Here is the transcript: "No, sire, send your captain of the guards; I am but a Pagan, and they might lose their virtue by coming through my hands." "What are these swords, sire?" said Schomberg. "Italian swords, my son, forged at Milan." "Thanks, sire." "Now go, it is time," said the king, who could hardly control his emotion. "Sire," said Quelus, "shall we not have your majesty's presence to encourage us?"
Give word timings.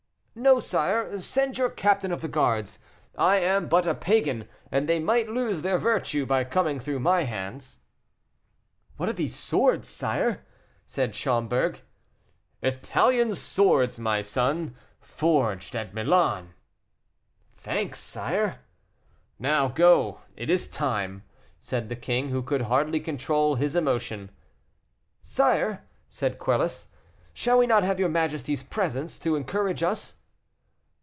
"No, 0.33 0.61
sire, 0.61 1.19
send 1.19 1.57
your 1.57 1.69
captain 1.69 2.09
of 2.13 2.21
the 2.21 2.29
guards; 2.29 2.79
I 3.17 3.35
am 3.39 3.67
but 3.67 3.85
a 3.85 3.93
Pagan, 3.93 4.47
and 4.71 4.87
they 4.87 4.97
might 4.97 5.27
lose 5.27 5.61
their 5.61 5.77
virtue 5.77 6.25
by 6.25 6.45
coming 6.45 6.79
through 6.79 7.01
my 7.01 7.23
hands." 7.23 7.81
"What 8.95 9.09
are 9.09 9.13
these 9.13 9.35
swords, 9.37 9.89
sire?" 9.89 10.45
said 10.87 11.13
Schomberg. 11.15 11.81
"Italian 12.61 13.35
swords, 13.35 13.99
my 13.99 14.21
son, 14.21 14.73
forged 15.01 15.75
at 15.75 15.93
Milan." 15.93 16.53
"Thanks, 17.57 17.99
sire." 17.99 18.61
"Now 19.37 19.67
go, 19.67 20.21
it 20.37 20.49
is 20.49 20.65
time," 20.69 21.23
said 21.59 21.89
the 21.89 21.95
king, 21.97 22.29
who 22.29 22.41
could 22.41 22.61
hardly 22.63 23.01
control 23.01 23.55
his 23.55 23.75
emotion. 23.75 24.31
"Sire," 25.19 25.83
said 26.09 26.39
Quelus, 26.39 26.87
"shall 27.33 27.57
we 27.57 27.67
not 27.67 27.83
have 27.83 27.99
your 27.99 28.07
majesty's 28.09 28.63
presence 28.63 29.19
to 29.19 29.35
encourage 29.35 29.83
us?" 29.83 30.15